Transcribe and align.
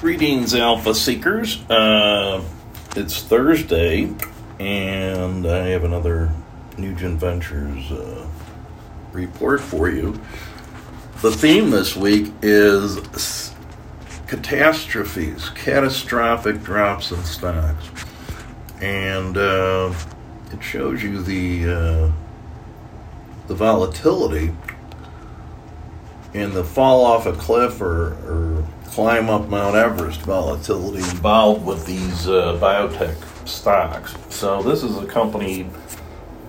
Greetings, 0.00 0.54
Alpha 0.54 0.94
Seekers. 0.94 1.58
Uh, 1.70 2.44
it's 2.94 3.22
Thursday, 3.22 4.12
and 4.60 5.46
I 5.46 5.68
have 5.68 5.84
another 5.84 6.30
Nugent 6.76 7.18
Ventures 7.18 7.90
uh, 7.90 8.28
report 9.12 9.58
for 9.58 9.88
you. 9.88 10.20
The 11.22 11.30
theme 11.30 11.70
this 11.70 11.96
week 11.96 12.30
is 12.42 13.54
catastrophes, 14.26 15.48
catastrophic 15.54 16.62
drops 16.62 17.10
in 17.10 17.24
stocks. 17.24 17.88
And 18.82 19.38
uh, 19.38 19.94
it 20.52 20.62
shows 20.62 21.02
you 21.02 21.22
the, 21.22 21.72
uh, 21.72 22.12
the 23.46 23.54
volatility 23.54 24.52
and 26.34 26.52
the 26.52 26.64
fall 26.64 27.02
off 27.02 27.24
a 27.24 27.32
cliff 27.32 27.80
or, 27.80 28.12
or 28.26 28.45
climb 28.96 29.28
up 29.28 29.46
Mount 29.50 29.76
Everest 29.76 30.22
volatility 30.22 31.00
involved 31.00 31.66
with 31.66 31.84
these 31.84 32.26
uh, 32.26 32.58
biotech 32.58 33.14
stocks. 33.46 34.14
So 34.30 34.62
this 34.62 34.82
is 34.82 34.96
a 34.96 35.04
company 35.04 35.68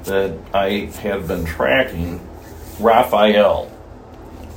that 0.05 0.33
I 0.53 0.89
have 1.01 1.27
been 1.27 1.43
tracking, 1.43 2.25
Rafael, 2.79 3.65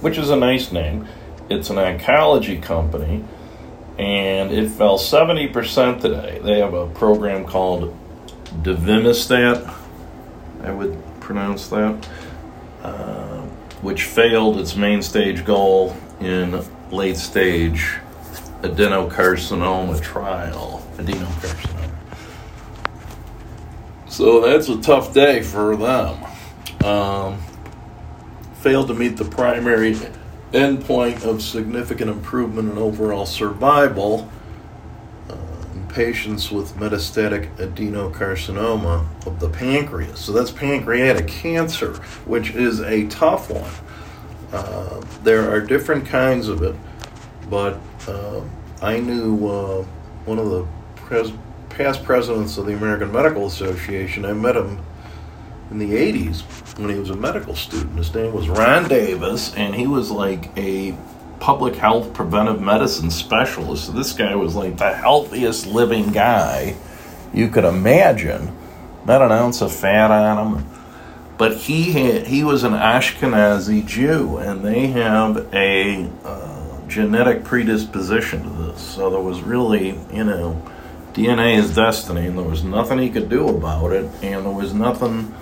which 0.03 0.19
is 0.19 0.31
a 0.31 0.37
nice 0.37 0.71
name. 0.71 1.09
It's 1.49 1.69
an 1.69 1.79
oncology 1.79 2.63
company, 2.63 3.25
and 3.99 4.53
it 4.53 4.71
fell 4.71 4.97
70% 4.97 6.01
today. 6.01 6.39
They 6.45 6.61
have 6.61 6.75
a 6.75 6.87
program 6.91 7.45
called 7.45 7.93
Devimistat, 8.63 9.69
I 10.63 10.71
would 10.71 10.97
pronounce 11.19 11.67
that, 11.71 12.09
uh, 12.85 13.41
which 13.83 14.05
failed 14.05 14.61
its 14.61 14.77
main 14.77 15.03
stage 15.03 15.45
goal 15.45 15.97
in 16.21 16.63
late 16.91 17.17
stage 17.17 17.99
adenocarcinoma 18.63 20.01
trial. 20.03 20.87
Adenocarcinoma. 20.97 21.91
So 24.09 24.41
that's 24.41 24.69
a 24.69 24.81
tough 24.81 25.15
day 25.15 25.43
for 25.43 25.77
them. 25.77 26.25
Um, 26.85 27.39
failed 28.55 28.89
to 28.89 28.95
meet 28.95 29.17
the 29.17 29.25
primary 29.25 29.97
endpoint 30.53 31.25
of 31.25 31.43
significant 31.43 32.11
improvement 32.11 32.73
in 32.73 32.79
overall 32.79 33.25
survival 33.25 34.29
uh, 35.29 35.37
in 35.75 35.87
patients 35.89 36.51
with 36.51 36.75
metastatic 36.77 37.55
adenocarcinoma 37.57 39.07
of 39.27 39.39
the 39.41 39.49
pancreas. 39.49 40.19
So 40.19 40.33
that's 40.33 40.51
pancreatic 40.51 41.29
cancer, 41.29 41.95
which 42.27 42.51
is 42.51 42.81
a 42.81 43.07
tough 43.07 43.49
one. 43.49 43.71
Uh, 44.53 45.01
there 45.23 45.49
are 45.51 45.61
different 45.61 46.05
kinds 46.07 46.49
of 46.49 46.63
it, 46.63 46.75
but 47.51 47.79
uh, 48.09 48.41
I 48.81 49.01
knew 49.01 49.49
uh, 49.49 49.83
one 50.25 50.39
of 50.39 50.49
the 50.51 50.67
pres- 50.97 51.33
past 51.69 52.05
presidents 52.05 52.57
of 52.57 52.67
the 52.67 52.75
American 52.75 53.13
Medical 53.13 53.47
Association. 53.47 54.25
I 54.25 54.33
met 54.33 54.57
him 54.57 54.81
in 55.71 55.79
the 55.79 55.91
80s 55.91 56.79
when 56.79 56.91
he 56.91 56.99
was 56.99 57.11
a 57.11 57.17
medical 57.17 57.55
student. 57.55 57.97
His 57.99 58.15
name 58.15 58.33
was 58.33 58.49
Ron 58.49 58.89
Davis, 58.89 59.55
and 59.55 59.75
he 59.75 59.87
was 59.87 60.11
like 60.11 60.57
a 60.57 60.97
public 61.41 61.75
health 61.75 62.15
preventive 62.15 62.61
medicine 62.61 63.11
specialist. 63.11 63.87
So 63.87 63.93
this 63.93 64.13
guy 64.13 64.35
was 64.35 64.55
like 64.55 64.77
the 64.77 64.95
healthiest 64.95 65.67
living 65.67 66.13
guy 66.13 66.77
you 67.35 67.49
could 67.49 67.65
imagine. 67.65 68.57
Not 69.07 69.23
an 69.23 69.33
ounce 69.33 69.61
of 69.61 69.75
fat 69.75 70.11
on 70.11 70.55
him 70.55 70.71
but 71.41 71.57
he 71.57 71.93
had, 71.93 72.27
he 72.27 72.45
was 72.45 72.65
an 72.65 72.75
Ashkenazi 72.75 73.87
Jew, 73.87 74.37
and 74.37 74.63
they 74.63 74.89
have 74.89 75.49
a 75.55 76.07
uh, 76.23 76.50
genetic 76.91 77.45
predisposition 77.45 78.43
to 78.43 78.49
this. 78.49 78.81
So 78.81 79.09
there 79.11 79.21
was 79.21 79.41
really, 79.41 79.99
you 80.13 80.25
know, 80.25 80.63
DNA 81.15 81.57
is 81.57 81.75
destiny, 81.75 82.27
and 82.27 82.37
there 82.37 82.45
was 82.45 82.63
nothing 82.63 82.99
he 82.99 83.09
could 83.11 83.29
do 83.29 83.49
about 83.49 83.93
it, 83.93 84.11
and 84.23 84.45
there 84.45 84.53
was 84.53 84.75
nothing 84.75 85.35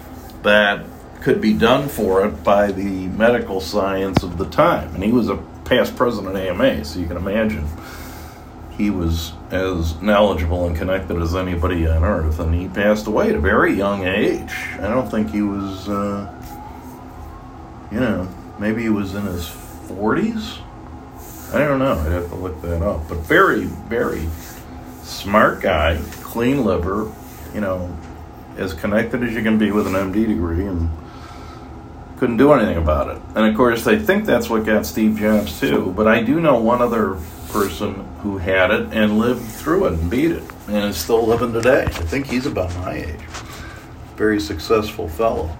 that 0.42 0.84
could 1.20 1.40
be 1.40 1.52
done 1.52 1.88
for 1.88 2.24
it 2.24 2.44
by 2.44 2.70
the 2.70 3.06
medical 3.08 3.60
science 3.60 4.22
of 4.22 4.38
the 4.38 4.46
time. 4.46 4.94
And 4.94 5.02
he 5.02 5.10
was 5.10 5.28
a 5.28 5.36
past 5.64 5.96
president 5.96 6.36
of 6.36 6.42
AMA, 6.42 6.84
so 6.84 7.00
you 7.00 7.06
can 7.06 7.16
imagine 7.16 7.66
he 8.76 8.90
was 8.90 9.32
as 9.50 10.00
knowledgeable 10.00 10.66
and 10.66 10.76
connected 10.76 11.20
as 11.20 11.34
anybody 11.34 11.86
on 11.86 12.04
earth, 12.04 12.38
and 12.38 12.54
he 12.54 12.68
passed 12.68 13.06
away 13.06 13.30
at 13.30 13.34
a 13.34 13.40
very 13.40 13.74
young 13.74 14.06
age. 14.06 14.54
I 14.74 14.88
don't 14.88 15.10
think 15.10 15.30
he 15.30 15.42
was, 15.42 15.88
uh, 15.88 16.32
you 17.90 17.98
know, 17.98 18.28
maybe 18.58 18.82
he 18.82 18.88
was 18.88 19.14
in 19.14 19.24
his 19.24 19.48
40s. 19.88 20.58
I 21.52 21.58
don't 21.58 21.78
know. 21.78 21.98
I'd 21.98 22.12
have 22.12 22.28
to 22.28 22.34
look 22.34 22.60
that 22.62 22.82
up. 22.82 23.08
But 23.08 23.18
very, 23.18 23.64
very 23.64 24.28
smart 25.02 25.62
guy, 25.62 26.00
clean 26.20 26.64
liver, 26.64 27.10
you 27.54 27.60
know, 27.60 27.96
as 28.56 28.74
connected 28.74 29.22
as 29.22 29.32
you 29.32 29.42
can 29.42 29.56
be 29.56 29.70
with 29.70 29.86
an 29.86 29.94
MD 29.94 30.26
degree, 30.26 30.66
and 30.66 30.90
couldn't 32.18 32.36
do 32.36 32.52
anything 32.52 32.76
about 32.76 33.08
it. 33.08 33.22
And 33.34 33.46
of 33.46 33.56
course, 33.56 33.84
they 33.84 33.98
think 33.98 34.26
that's 34.26 34.50
what 34.50 34.66
got 34.66 34.84
Steve 34.84 35.16
Jobs 35.16 35.58
too. 35.58 35.92
But 35.96 36.08
I 36.08 36.22
do 36.22 36.40
know 36.40 36.58
one 36.58 36.82
other 36.82 37.18
person 37.50 37.94
who 38.22 38.38
had 38.38 38.70
it 38.70 38.88
and 38.92 39.18
lived 39.18 39.42
through 39.42 39.86
it 39.86 39.92
and 39.94 40.10
beat 40.10 40.32
it 40.32 40.42
and 40.66 40.90
is 40.90 40.96
still 40.96 41.24
living 41.26 41.52
today. 41.52 41.84
I 41.84 41.88
think 41.88 42.26
he's 42.26 42.46
about 42.46 42.74
my 42.78 42.94
age. 42.94 43.20
Very 44.16 44.40
successful 44.40 45.08
fellow. 45.08 45.56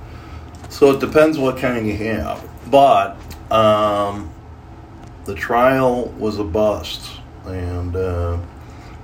So 0.69 0.91
it 0.91 1.01
depends 1.01 1.39
what 1.39 1.57
kind 1.57 1.79
of 1.79 1.87
you 1.87 1.97
have. 1.97 2.47
But 2.71 3.17
um, 3.51 4.31
the 5.29 5.35
trial 5.35 6.07
was 6.19 6.39
a 6.39 6.45
bust, 6.45 7.21
and 7.45 7.95
uh, 7.95 8.39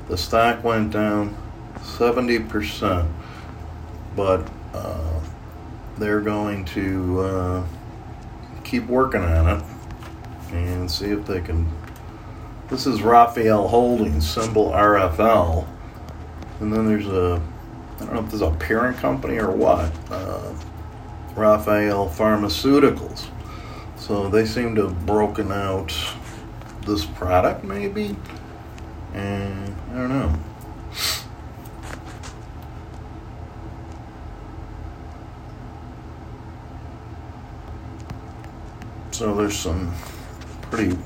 the 0.09 0.17
stock 0.17 0.65
went 0.65 0.91
down 0.91 1.37
70%. 1.81 3.07
But 4.17 4.49
uh, 4.73 5.21
they're 5.99 6.23
going 6.23 6.65
to 6.65 7.21
uh, 7.21 7.67
keep 8.65 8.87
working 8.87 9.21
on 9.21 9.59
it 9.59 9.65
and 10.53 10.91
see 10.91 11.11
if 11.11 11.27
they 11.27 11.43
can 11.43 11.71
this 12.71 12.87
is 12.87 13.03
Rafael 13.03 13.69
Holdings, 13.69 14.27
symbol 14.27 14.71
RFL. 14.71 15.69
And 16.61 16.73
then 16.73 16.87
there's 16.87 17.07
a, 17.07 17.43
I 17.97 17.99
don't 17.99 18.15
know 18.15 18.21
if 18.21 18.31
there's 18.31 18.41
a 18.41 18.51
parent 18.53 18.97
company 18.97 19.37
or 19.37 19.51
what, 19.51 19.93
uh, 20.11 20.55
Rafael 21.37 22.09
Pharmaceuticals. 22.09 23.27
So 24.07 24.29
they 24.29 24.45
seem 24.45 24.75
to 24.75 24.89
have 24.89 25.07
broken 25.07 25.51
out 25.51 25.91
this 26.83 27.07
product, 27.07 27.65
maybe? 27.65 28.15
And 29.15 29.75
I 29.93 29.95
don't 29.95 30.09
know. 30.11 30.35
So 39.13 39.35
there's 39.35 39.59
some 39.59 39.95
pretty 40.61 40.99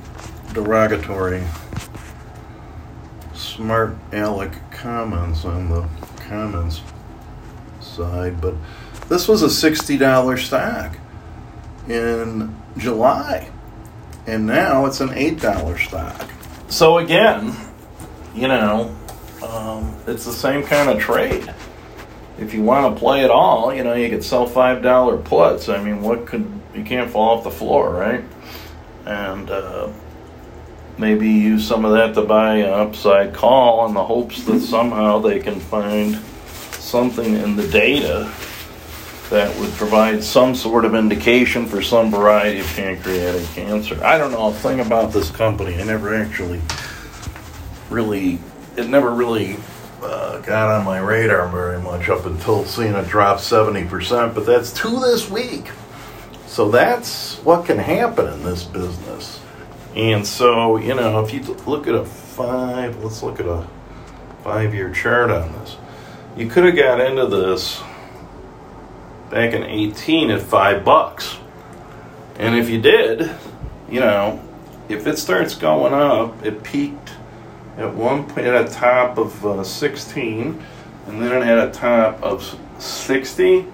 derogatory 0.52 1.44
smart 3.32 3.96
aleck 4.12 4.72
comments 4.72 5.44
on 5.44 5.68
the 5.68 5.88
comments 6.16 6.82
side, 7.80 8.40
but 8.40 8.56
this 9.08 9.28
was 9.28 9.44
a 9.44 9.46
$60 9.46 10.44
stock 10.44 10.96
in 11.88 12.54
July, 12.76 13.50
and 14.26 14.46
now 14.46 14.86
it's 14.86 15.00
an 15.00 15.08
$8 15.08 15.78
stock. 15.78 16.30
So, 16.68 16.98
again, 16.98 17.54
you 18.34 18.48
know, 18.48 18.94
um, 19.42 19.94
it's 20.06 20.24
the 20.24 20.32
same 20.32 20.62
kind 20.62 20.90
of 20.90 20.98
trade. 20.98 21.52
If 22.38 22.54
you 22.54 22.62
want 22.62 22.94
to 22.94 23.00
play 23.00 23.22
it 23.22 23.30
all, 23.30 23.74
you 23.74 23.82
know, 23.82 23.94
you 23.94 24.08
could 24.10 24.22
sell 24.22 24.48
$5 24.48 25.24
puts. 25.24 25.68
I 25.68 25.82
mean, 25.82 26.02
what 26.02 26.26
could, 26.26 26.48
you 26.74 26.84
can't 26.84 27.10
fall 27.10 27.38
off 27.38 27.44
the 27.44 27.50
floor, 27.50 27.90
right? 27.90 28.24
And, 29.06 29.50
uh, 29.50 29.90
maybe 30.98 31.28
use 31.28 31.66
some 31.66 31.84
of 31.84 31.92
that 31.92 32.14
to 32.14 32.22
buy 32.22 32.56
an 32.56 32.70
upside 32.70 33.32
call 33.32 33.86
in 33.86 33.94
the 33.94 34.04
hopes 34.04 34.44
that 34.44 34.60
somehow 34.60 35.18
they 35.20 35.38
can 35.38 35.58
find 35.60 36.16
something 36.72 37.34
in 37.34 37.56
the 37.56 37.66
data 37.68 38.30
that 39.30 39.54
would 39.58 39.70
provide 39.72 40.24
some 40.24 40.54
sort 40.54 40.84
of 40.84 40.94
indication 40.94 41.66
for 41.66 41.82
some 41.82 42.10
variety 42.10 42.60
of 42.60 42.66
pancreatic 42.68 43.46
cancer. 43.48 44.02
I 44.02 44.16
don't 44.16 44.32
know 44.32 44.48
a 44.48 44.52
thing 44.52 44.80
about 44.80 45.12
this 45.12 45.30
company. 45.30 45.78
I 45.78 45.84
never 45.84 46.14
actually 46.14 46.60
really, 47.90 48.38
it 48.76 48.88
never 48.88 49.10
really 49.10 49.56
uh, 50.02 50.40
got 50.40 50.78
on 50.78 50.84
my 50.84 50.98
radar 50.98 51.48
very 51.48 51.80
much 51.80 52.08
up 52.08 52.24
until 52.24 52.64
seeing 52.64 52.94
it 52.94 53.08
drop 53.08 53.38
70%, 53.38 54.34
but 54.34 54.46
that's 54.46 54.72
to 54.74 55.00
this 55.00 55.30
week. 55.30 55.70
So 56.46 56.70
that's 56.70 57.36
what 57.44 57.66
can 57.66 57.78
happen 57.78 58.26
in 58.32 58.42
this 58.42 58.64
business. 58.64 59.40
And 59.94 60.26
so, 60.26 60.76
you 60.78 60.94
know, 60.94 61.24
if 61.24 61.34
you 61.34 61.40
look 61.66 61.86
at 61.86 61.94
a 61.94 62.04
five, 62.04 63.02
let's 63.02 63.22
look 63.22 63.40
at 63.40 63.46
a 63.46 63.66
five 64.42 64.74
year 64.74 64.92
chart 64.92 65.30
on 65.30 65.52
this. 65.52 65.76
You 66.36 66.48
could 66.48 66.64
have 66.64 66.76
got 66.76 67.00
into 67.00 67.26
this 67.26 67.82
back 69.30 69.52
in 69.52 69.62
18 69.62 70.30
at 70.30 70.42
five 70.42 70.84
bucks. 70.84 71.38
And 72.38 72.54
if 72.54 72.68
you 72.68 72.80
did, 72.80 73.30
you 73.90 74.00
know, 74.00 74.42
if 74.88 75.06
it 75.06 75.18
starts 75.18 75.54
going 75.54 75.92
up, 75.92 76.44
it 76.44 76.62
peaked 76.62 77.12
at 77.78 77.94
one 77.94 78.24
point 78.26 78.46
at 78.46 78.66
a 78.66 78.68
top 78.68 79.18
of 79.18 79.46
uh, 79.46 79.62
16 79.62 80.62
and 81.06 81.22
then 81.22 81.42
it 81.42 81.44
had 81.44 81.58
a 81.58 81.70
top 81.70 82.20
of 82.22 82.58
60 82.78 83.64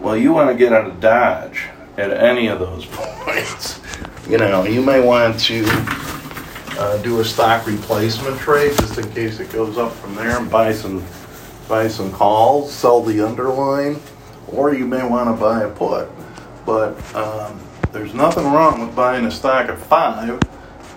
well 0.00 0.16
you 0.16 0.32
want 0.32 0.50
to 0.50 0.56
get 0.56 0.72
out 0.72 0.86
of 0.86 1.00
dodge 1.00 1.68
at 1.96 2.10
any 2.10 2.48
of 2.48 2.58
those 2.58 2.84
points 2.90 3.80
you 4.28 4.36
know 4.36 4.64
you 4.64 4.82
may 4.82 5.00
want 5.00 5.38
to 5.38 5.64
uh, 6.78 7.00
do 7.02 7.20
a 7.20 7.24
stock 7.24 7.64
replacement 7.66 8.38
trade 8.40 8.76
just 8.78 8.98
in 8.98 9.08
case 9.12 9.38
it 9.38 9.50
goes 9.52 9.78
up 9.78 9.92
from 9.92 10.16
there 10.16 10.38
and 10.38 10.50
buy 10.50 10.72
some 10.72 11.02
buy 11.68 11.88
some 11.88 12.12
calls 12.12 12.72
sell 12.72 13.02
the 13.02 13.20
underline 13.20 13.98
or 14.48 14.74
you 14.74 14.86
may 14.86 15.06
want 15.06 15.28
to 15.28 15.40
buy 15.40 15.62
a 15.62 15.70
put 15.70 16.08
but 16.64 16.96
um, 17.14 17.60
there's 17.92 18.14
nothing 18.14 18.44
wrong 18.44 18.80
with 18.80 18.94
buying 18.94 19.24
a 19.24 19.30
stock 19.30 19.68
at 19.68 19.78
five 19.78 20.40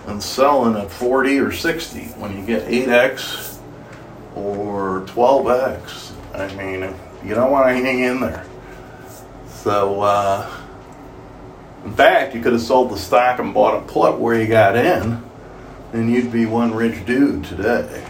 and 0.06 0.22
selling 0.22 0.76
at 0.76 0.90
40 0.90 1.38
or 1.38 1.52
60 1.52 2.00
when 2.18 2.36
you 2.36 2.44
get 2.44 2.66
8x 2.66 3.58
or 4.34 5.02
12x. 5.06 6.12
I 6.34 6.54
mean, 6.54 6.94
you 7.24 7.34
don't 7.34 7.50
want 7.50 7.68
to 7.68 7.74
hang 7.74 8.00
in 8.00 8.20
there. 8.20 8.44
So, 9.48 10.00
uh, 10.02 10.50
in 11.84 11.94
fact, 11.94 12.34
you 12.34 12.42
could 12.42 12.52
have 12.52 12.62
sold 12.62 12.90
the 12.90 12.98
stock 12.98 13.38
and 13.38 13.54
bought 13.54 13.82
a 13.82 13.86
put 13.86 14.18
where 14.18 14.40
you 14.40 14.46
got 14.46 14.76
in, 14.76 15.22
and 15.92 16.12
you'd 16.12 16.32
be 16.32 16.46
one 16.46 16.74
rich 16.74 17.04
dude 17.06 17.44
today. 17.44 18.04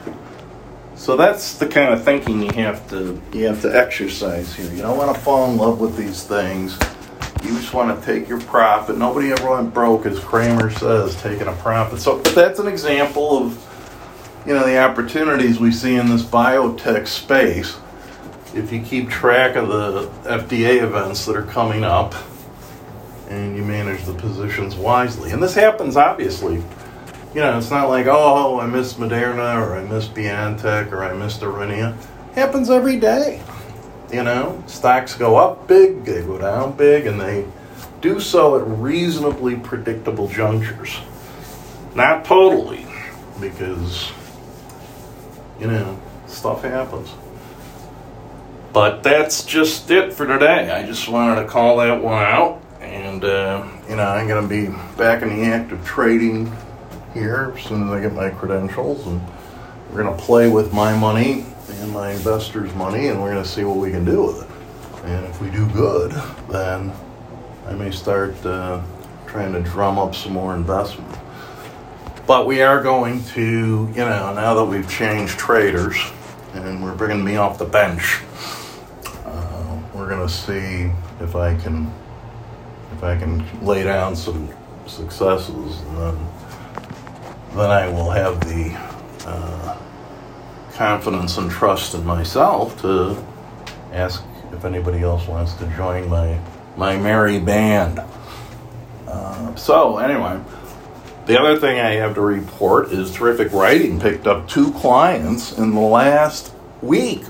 So 1.01 1.17
that's 1.17 1.55
the 1.55 1.67
kind 1.67 1.95
of 1.95 2.05
thinking 2.05 2.43
you 2.43 2.53
have 2.53 2.89
to 2.91 3.21
you 3.33 3.47
have 3.47 3.63
to 3.63 3.75
exercise 3.75 4.55
here. 4.55 4.71
You 4.71 4.83
don't 4.83 4.99
want 4.99 5.15
to 5.17 5.21
fall 5.21 5.51
in 5.51 5.57
love 5.57 5.81
with 5.81 5.97
these 5.97 6.25
things 6.25 6.79
you 7.43 7.51
just 7.59 7.73
want 7.73 7.99
to 7.99 8.05
take 8.05 8.29
your 8.29 8.41
profit. 8.43 8.99
Nobody 8.99 9.33
ever 9.33 9.51
went 9.51 9.73
broke, 9.73 10.05
as 10.05 10.19
Cramer 10.21 10.71
says, 10.71 11.21
taking 11.23 11.47
a 11.49 11.55
profit. 11.55 12.01
So 12.01 12.19
that's 12.19 12.59
an 12.59 12.69
example 12.69 13.39
of, 13.39 14.43
you 14.47 14.53
know, 14.53 14.67
the 14.67 14.79
opportunities 14.79 15.59
we 15.59 15.73
see 15.73 15.97
in 15.97 16.09
this 16.09 16.23
biotech 16.23 17.07
space. 17.07 17.79
If 18.55 18.71
you 18.71 18.83
keep 18.83 19.09
track 19.09 19.57
of 19.57 19.69
the 19.69 20.09
FDA 20.29 20.83
events 20.83 21.25
that 21.27 21.37
are 21.37 21.45
coming 21.45 21.83
up, 21.83 22.15
and 23.29 23.57
you 23.57 23.65
manage 23.65 24.05
the 24.05 24.15
positions 24.15 24.75
wisely, 24.75 25.31
and 25.31 25.43
this 25.43 25.55
happens 25.55 25.97
obviously. 25.97 26.63
You 27.35 27.43
know, 27.43 27.57
it's 27.59 27.71
not 27.71 27.89
like, 27.89 28.07
oh, 28.07 28.59
I 28.59 28.67
missed 28.67 28.99
Moderna 28.99 29.55
or 29.57 29.77
I 29.77 29.85
missed 29.85 30.15
BioNTech 30.15 30.91
or 30.91 31.05
I 31.05 31.13
missed 31.13 31.41
Aurinia. 31.43 31.97
Happens 32.35 32.71
every 32.71 32.99
day. 32.99 33.41
You 34.13 34.25
know, 34.25 34.63
stocks 34.67 35.15
go 35.15 35.37
up 35.37 35.69
big, 35.69 36.05
they 36.05 36.23
go 36.23 36.39
down 36.39 36.77
big, 36.77 37.07
and 37.07 37.21
they 37.21 37.47
do 38.01 38.19
so 38.19 38.59
at 38.59 38.67
reasonably 38.67 39.55
predictable 39.55 40.27
junctures. 40.27 40.99
Not 41.95 42.25
totally, 42.25 42.85
because, 43.41 44.11
you 45.61 45.69
know, 45.69 46.01
stuff 46.27 46.63
happens. 46.63 47.11
But 48.73 49.05
that's 49.05 49.45
just 49.45 49.89
it 49.93 50.13
for 50.13 50.27
today. 50.27 50.71
I 50.71 50.85
just 50.85 51.09
wanted 51.09 51.43
to 51.43 51.49
call 51.49 51.77
that 51.77 52.03
one 52.03 52.25
out. 52.25 52.61
And, 52.81 53.25
uh, 53.25 53.69
you 53.89 53.95
know, 53.95 54.05
I'm 54.05 54.27
going 54.27 54.43
to 54.43 54.49
be 54.49 54.77
back 54.97 55.23
in 55.23 55.29
the 55.29 55.45
act 55.45 55.71
of 55.71 55.85
trading 55.85 56.53
here 57.15 57.53
as 57.57 57.63
soon 57.65 57.85
as 57.85 57.91
I 57.91 58.01
get 58.01 58.13
my 58.13 58.31
credentials. 58.31 59.07
And 59.07 59.21
we're 59.91 60.03
going 60.03 60.17
to 60.17 60.23
play 60.23 60.49
with 60.49 60.73
my 60.73 60.97
money 60.97 61.47
and 61.69 61.91
my 61.93 62.13
investors' 62.13 62.75
money, 62.75 63.09
and 63.09 63.21
we're 63.21 63.33
going 63.33 63.43
to 63.43 63.49
see 63.49 63.65
what 63.65 63.77
we 63.77 63.91
can 63.91 64.05
do 64.05 64.25
with 64.25 64.43
it. 64.43 65.05
And 65.05 65.25
if 65.27 65.41
we 65.41 65.51
do 65.51 65.67
good, 65.69 66.13
then 66.49 66.93
I 67.67 67.73
may 67.73 67.91
start 67.91 68.35
uh, 68.45 68.83
trying 69.27 69.53
to 69.53 69.61
drum 69.61 69.99
up 69.99 70.15
some 70.15 70.33
more 70.33 70.55
investment. 70.55 71.17
But 72.27 72.47
we 72.47 72.63
are 72.63 72.83
going 72.83 73.25
to, 73.35 73.41
you 73.41 74.05
know, 74.05 74.35
now 74.35 74.55
that 74.55 74.65
we've 74.65 74.89
changed 74.89 75.39
traders 75.39 75.97
and 76.55 76.83
we're 76.83 76.95
bringing 76.95 77.25
me 77.25 77.37
off 77.37 77.59
the 77.59 77.65
bench, 77.65 78.21
uh, 79.25 79.79
we're 79.95 80.09
going 80.09 80.27
to 80.27 80.33
see 80.33 80.93
if 81.21 81.35
I 81.35 81.57
can 81.57 81.93
if 82.93 83.05
I 83.05 83.17
can 83.17 83.65
lay 83.65 83.85
down 83.85 84.15
some 84.15 84.49
successes, 84.87 85.81
and 85.81 85.97
then 85.97 86.19
then 87.55 87.71
I 87.71 87.89
will 87.89 88.11
have 88.11 88.41
the 88.41 88.77
uh, 89.27 89.79
confidence 90.73 91.37
and 91.37 91.51
trust 91.51 91.95
in 91.95 92.05
myself 92.05 92.81
to 92.83 93.23
ask 93.93 94.23
if 94.53 94.65
anybody 94.65 95.01
else 95.01 95.27
wants 95.27 95.55
to 95.55 95.67
join 95.77 96.09
my 96.09 96.39
my 96.77 96.97
merry 96.97 97.39
band. 97.41 98.01
Uh, 99.07 99.55
so 99.57 99.99
anyway, 99.99 100.41
the 101.27 101.39
other 101.39 101.59
thing 101.59 101.81
I 101.81 101.93
have 101.93 102.15
to 102.15 102.21
report 102.21 102.93
is 102.93 103.13
terrific 103.13 103.53
writing 103.53 104.01
picked 104.01 104.27
up 104.27 104.49
two 104.49 104.73
clients 104.73 105.59
in 105.59 105.75
the 105.75 105.81
last 105.81 106.55
week, 106.81 107.25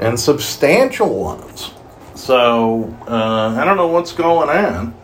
and 0.00 0.18
substantial 0.18 1.14
ones. 1.14 1.70
So 2.16 2.94
uh, 3.06 3.56
I 3.56 3.64
don't 3.64 3.76
know 3.76 3.86
what's 3.86 4.12
going 4.12 4.50
on. 4.50 4.94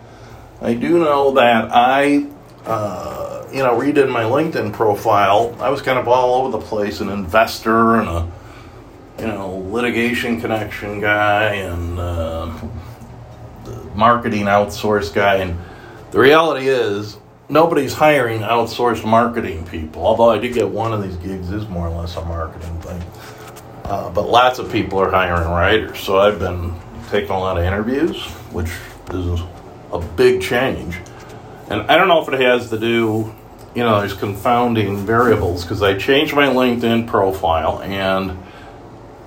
I 0.61 0.75
do 0.75 0.99
know 0.99 1.33
that 1.33 1.71
I. 1.73 2.27
Uh, 2.65 3.22
you 3.53 3.59
know, 3.59 3.79
redid 3.79 4.11
my 4.11 4.23
LinkedIn 4.23 4.73
profile, 4.73 5.55
I 5.61 5.69
was 5.69 5.83
kind 5.83 5.99
of 5.99 6.09
all 6.09 6.43
over 6.43 6.59
the 6.59 6.65
place 6.65 7.01
an 7.01 7.09
investor 7.09 7.97
and 7.97 8.09
a, 8.09 8.33
you 9.19 9.27
know, 9.27 9.59
litigation 9.71 10.41
connection 10.41 11.01
guy 11.01 11.55
and 11.55 11.99
uh, 11.99 12.53
marketing 13.95 14.45
outsource 14.47 15.13
guy. 15.13 15.37
And 15.37 15.59
the 16.11 16.19
reality 16.19 16.69
is, 16.69 17.19
nobody's 17.49 17.93
hiring 17.93 18.41
outsourced 18.41 19.05
marketing 19.05 19.67
people. 19.67 20.07
Although 20.07 20.31
I 20.31 20.39
did 20.39 20.55
get 20.55 20.69
one 20.69 20.93
of 20.93 21.03
these 21.03 21.17
gigs 21.17 21.51
is 21.51 21.69
more 21.69 21.89
or 21.89 22.01
less 22.01 22.17
a 22.17 22.25
marketing 22.25 22.81
thing. 22.81 23.03
Uh, 23.85 24.11
but 24.11 24.29
lots 24.29 24.59
of 24.59 24.73
people 24.73 24.99
are 24.99 25.11
hiring 25.11 25.49
writers. 25.49 26.01
So 26.01 26.19
I've 26.19 26.39
been 26.39 26.75
taking 27.11 27.31
a 27.31 27.39
lot 27.39 27.59
of 27.59 27.65
interviews, 27.65 28.25
which 28.53 28.71
is 29.13 29.41
a 29.93 29.99
big 30.17 30.41
change. 30.41 30.97
And 31.69 31.83
I 31.83 31.97
don't 31.97 32.09
know 32.09 32.23
if 32.23 32.29
it 32.33 32.41
has 32.41 32.71
to 32.71 32.79
do 32.79 33.35
you 33.75 33.83
know, 33.83 34.01
there's 34.01 34.15
confounding 34.15 34.99
variables 34.99 35.63
because 35.63 35.83
I 35.83 35.97
changed 35.97 36.35
my 36.35 36.47
LinkedIn 36.47 37.07
profile 37.07 37.81
and, 37.81 38.39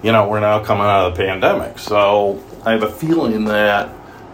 you 0.04 0.12
know, 0.12 0.28
we're 0.28 0.40
now 0.40 0.64
coming 0.64 0.86
out 0.86 1.08
of 1.08 1.18
the 1.18 1.24
pandemic. 1.24 1.80
So 1.80 2.44
I 2.66 2.72
have 2.72 2.84
a 2.84 2.92
feeling 2.92 3.46
that 3.46 3.90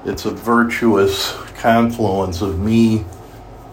it's 0.06 0.26
a 0.26 0.32
virtuous 0.32 1.32
confluence 1.56 2.42
of 2.42 2.60
me 2.60 3.06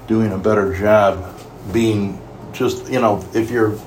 doing 0.07 0.33
a 0.33 0.39
better 0.39 0.75
job 0.75 1.35
being 1.73 2.21
just, 2.53 2.91
you 2.91 3.01
know, 3.01 3.25
if 3.35 3.51
you're 3.51 3.79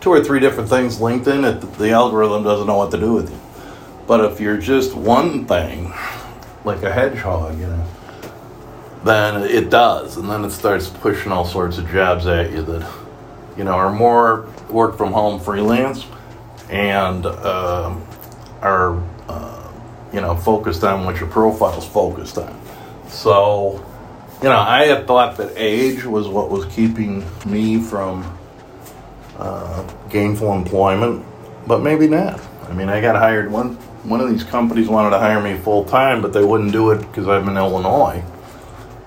two 0.00 0.10
or 0.10 0.24
three 0.24 0.40
different 0.40 0.68
things 0.68 0.98
LinkedIn, 0.98 1.56
it, 1.56 1.78
the 1.78 1.90
algorithm 1.90 2.42
doesn't 2.42 2.66
know 2.66 2.76
what 2.76 2.90
to 2.92 2.98
do 2.98 3.12
with 3.12 3.30
you. 3.30 3.40
But 4.06 4.24
if 4.24 4.40
you're 4.40 4.56
just 4.56 4.94
one 4.94 5.46
thing, 5.46 5.92
like 6.64 6.82
a 6.82 6.92
hedgehog, 6.92 7.58
you 7.58 7.66
know, 7.66 7.86
then 9.04 9.42
it 9.42 9.70
does, 9.70 10.16
and 10.16 10.28
then 10.28 10.44
it 10.44 10.50
starts 10.50 10.88
pushing 10.88 11.32
all 11.32 11.44
sorts 11.44 11.78
of 11.78 11.88
jobs 11.90 12.26
at 12.26 12.52
you 12.52 12.62
that 12.62 12.90
you 13.56 13.64
know 13.64 13.72
are 13.72 13.92
more 13.92 14.46
work 14.68 14.96
from 14.96 15.12
home 15.12 15.40
freelance 15.40 16.06
and 16.68 17.24
uh, 17.24 17.94
are 18.60 19.02
uh, 19.28 19.72
you 20.12 20.20
know 20.20 20.36
focused 20.36 20.84
on 20.84 21.04
what 21.04 21.18
your 21.18 21.28
profile's 21.28 21.86
focused 21.86 22.36
on. 22.36 22.60
So 23.08 23.84
you 24.42 24.48
know, 24.48 24.58
I 24.58 24.86
had 24.86 25.06
thought 25.06 25.36
that 25.38 25.52
age 25.56 26.04
was 26.04 26.28
what 26.28 26.50
was 26.50 26.66
keeping 26.66 27.24
me 27.46 27.80
from 27.80 28.38
uh, 29.38 29.82
gainful 30.10 30.52
employment, 30.52 31.24
but 31.66 31.82
maybe 31.82 32.06
not. 32.06 32.40
I 32.68 32.72
mean, 32.74 32.88
I 32.88 33.00
got 33.00 33.16
hired 33.16 33.50
one. 33.50 33.76
One 34.04 34.20
of 34.20 34.30
these 34.30 34.44
companies 34.44 34.88
wanted 34.88 35.10
to 35.10 35.18
hire 35.18 35.42
me 35.42 35.58
full 35.58 35.84
time, 35.84 36.22
but 36.22 36.32
they 36.32 36.44
wouldn't 36.44 36.72
do 36.72 36.90
it 36.90 37.00
because 37.00 37.28
I'm 37.28 37.48
in 37.48 37.56
Illinois 37.56 38.22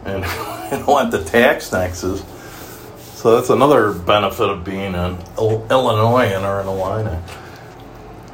and 0.05 0.23
don't 0.69 0.87
want 0.87 1.11
the 1.11 1.23
tax 1.23 1.69
taxes. 1.69 2.23
So 2.97 3.35
that's 3.35 3.49
another 3.49 3.93
benefit 3.93 4.49
of 4.49 4.63
being 4.63 4.95
an 4.95 5.17
Illinoisan 5.37 6.43
or 6.43 6.59
an 6.59 6.67
Illini. 6.67 7.17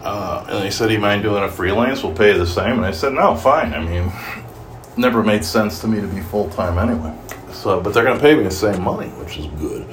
Uh, 0.02 0.46
and 0.50 0.64
they 0.64 0.72
said, 0.72 0.92
"You 0.92 1.00
mind 1.00 1.24
doing 1.24 1.44
a 1.44 1.52
freelance? 1.52 2.02
We'll 2.02 2.16
pay 2.16 2.32
you 2.32 2.40
the 2.40 2.48
same." 2.48 2.78
And 2.78 2.86
I 2.86 2.92
said, 2.92 3.14
"No, 3.14 3.36
fine. 3.36 3.74
I 3.74 3.84
mean, 3.84 4.12
never 4.98 5.22
made 5.22 5.44
sense 5.44 5.80
to 5.82 5.88
me 5.88 6.02
to 6.02 6.08
be 6.08 6.22
full 6.22 6.50
time 6.50 6.78
anyway. 6.78 7.14
So, 7.52 7.82
but 7.82 7.94
they're 7.94 8.04
going 8.04 8.18
to 8.18 8.22
pay 8.22 8.36
me 8.36 8.44
the 8.44 8.52
same 8.52 8.82
money, 8.82 9.10
which 9.10 9.38
is 9.38 9.48
good. 9.60 9.86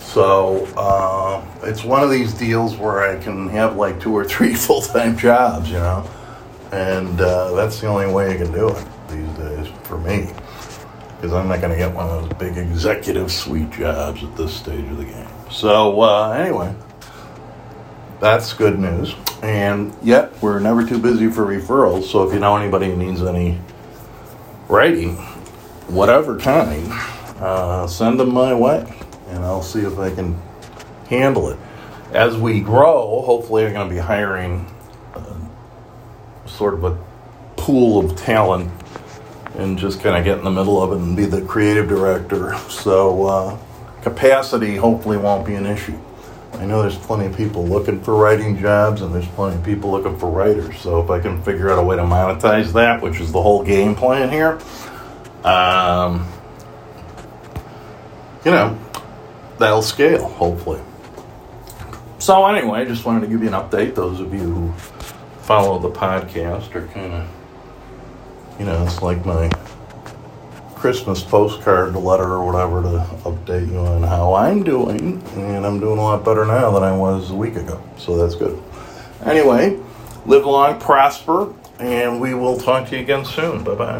So 0.00 0.66
uh, 0.76 1.44
it's 1.62 1.84
one 1.84 2.02
of 2.02 2.10
these 2.10 2.32
deals 2.34 2.76
where 2.76 3.08
I 3.08 3.22
can 3.22 3.48
have 3.50 3.76
like 3.76 4.00
two 4.00 4.12
or 4.12 4.24
three 4.24 4.54
full 4.66 4.80
time 4.80 5.16
jobs, 5.16 5.68
you 5.68 5.78
know, 5.78 6.08
and 6.72 7.20
uh, 7.20 7.54
that's 7.54 7.80
the 7.80 7.86
only 7.86 8.12
way 8.12 8.32
you 8.32 8.38
can 8.44 8.52
do 8.52 8.70
it 8.70 8.86
these 9.08 9.28
days 9.36 9.68
for 9.84 9.98
me 9.98 10.32
because 11.20 11.34
I'm 11.34 11.48
not 11.48 11.60
going 11.60 11.70
to 11.70 11.76
get 11.76 11.92
one 11.94 12.08
of 12.08 12.22
those 12.22 12.38
big 12.38 12.56
executive 12.56 13.30
suite 13.30 13.70
jobs 13.72 14.24
at 14.24 14.34
this 14.38 14.54
stage 14.54 14.90
of 14.90 14.96
the 14.96 15.04
game. 15.04 15.28
So, 15.50 16.00
uh, 16.00 16.30
anyway, 16.30 16.74
that's 18.20 18.54
good 18.54 18.78
news. 18.78 19.14
And 19.42 19.94
yet, 20.02 20.32
we're 20.40 20.60
never 20.60 20.82
too 20.86 20.98
busy 20.98 21.28
for 21.30 21.44
referrals. 21.44 22.04
So, 22.04 22.26
if 22.26 22.32
you 22.32 22.40
know 22.40 22.56
anybody 22.56 22.86
who 22.86 22.96
needs 22.96 23.22
any 23.22 23.60
writing, 24.66 25.16
whatever 25.88 26.38
kind, 26.38 26.88
uh, 27.38 27.86
send 27.86 28.18
them 28.18 28.32
my 28.32 28.54
way. 28.54 28.90
and 29.28 29.44
I'll 29.44 29.62
see 29.62 29.80
if 29.80 29.98
I 29.98 30.10
can 30.14 30.40
handle 31.10 31.50
it. 31.50 31.58
As 32.12 32.34
we 32.34 32.60
grow, 32.60 33.22
hopefully, 33.26 33.66
I'm 33.66 33.74
going 33.74 33.88
to 33.90 33.94
be 33.94 34.00
hiring 34.00 34.66
uh, 35.14 35.34
sort 36.46 36.72
of 36.72 36.84
a 36.84 36.98
pool 37.56 37.98
of 37.98 38.16
talent 38.16 38.70
and 39.56 39.78
just 39.78 40.00
kind 40.00 40.16
of 40.16 40.24
get 40.24 40.38
in 40.38 40.44
the 40.44 40.50
middle 40.50 40.82
of 40.82 40.92
it 40.92 40.98
and 40.98 41.16
be 41.16 41.26
the 41.26 41.42
creative 41.42 41.88
director. 41.88 42.56
So, 42.68 43.24
uh, 43.26 43.58
capacity 44.02 44.76
hopefully 44.76 45.16
won't 45.16 45.46
be 45.46 45.54
an 45.54 45.66
issue. 45.66 45.98
I 46.54 46.66
know 46.66 46.82
there's 46.82 46.98
plenty 46.98 47.26
of 47.26 47.36
people 47.36 47.66
looking 47.66 48.00
for 48.00 48.14
writing 48.14 48.58
jobs, 48.58 49.02
and 49.02 49.14
there's 49.14 49.28
plenty 49.28 49.56
of 49.56 49.64
people 49.64 49.90
looking 49.90 50.18
for 50.18 50.30
writers. 50.30 50.78
So, 50.80 51.02
if 51.02 51.10
I 51.10 51.20
can 51.20 51.42
figure 51.42 51.70
out 51.70 51.78
a 51.78 51.82
way 51.82 51.96
to 51.96 52.02
monetize 52.02 52.72
that, 52.74 53.02
which 53.02 53.20
is 53.20 53.32
the 53.32 53.40
whole 53.42 53.62
game 53.64 53.94
plan 53.94 54.30
here, 54.30 54.58
um, 55.44 56.26
you 58.44 58.50
know, 58.50 58.78
that'll 59.58 59.82
scale, 59.82 60.28
hopefully. 60.28 60.80
So, 62.18 62.46
anyway, 62.46 62.84
just 62.84 63.04
wanted 63.04 63.22
to 63.22 63.26
give 63.28 63.42
you 63.42 63.48
an 63.48 63.54
update. 63.54 63.94
Those 63.94 64.20
of 64.20 64.32
you 64.34 64.40
who 64.40 64.72
follow 65.42 65.78
the 65.78 65.90
podcast 65.90 66.74
are 66.74 66.86
kind 66.88 67.14
of, 67.14 67.28
you 68.60 68.66
know, 68.66 68.84
it's 68.84 69.00
like 69.00 69.24
my 69.24 69.48
Christmas 70.74 71.24
postcard 71.24 71.96
letter 71.96 72.34
or 72.34 72.44
whatever 72.44 72.82
to 72.82 73.06
update 73.24 73.66
you 73.66 73.78
on 73.78 74.02
how 74.02 74.34
I'm 74.34 74.62
doing. 74.62 75.22
And 75.34 75.64
I'm 75.64 75.80
doing 75.80 75.98
a 75.98 76.02
lot 76.02 76.26
better 76.26 76.44
now 76.44 76.70
than 76.70 76.82
I 76.82 76.94
was 76.94 77.30
a 77.30 77.34
week 77.34 77.56
ago. 77.56 77.82
So, 77.96 78.18
that's 78.18 78.34
good. 78.34 78.62
Anyway, 79.24 79.80
live 80.26 80.44
long, 80.44 80.78
prosper, 80.78 81.54
and 81.78 82.20
we 82.20 82.34
will 82.34 82.58
talk 82.58 82.86
to 82.90 82.96
you 82.96 83.02
again 83.02 83.24
soon. 83.24 83.64
Bye 83.64 83.74
bye. 83.76 83.98